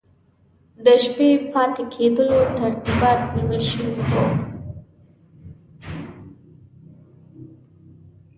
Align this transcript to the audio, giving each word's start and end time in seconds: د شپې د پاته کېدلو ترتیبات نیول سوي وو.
د 0.85 0.85
شپې 1.03 1.29
د 1.39 1.41
پاته 1.53 1.83
کېدلو 1.93 2.39
ترتیبات 2.57 3.19
نیول 3.35 3.61
سوي 3.69 3.93
وو. 4.07 4.23